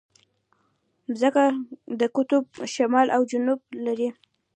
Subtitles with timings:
[1.07, 1.45] مځکه
[1.99, 4.09] د قطب شمال او جنوب لري.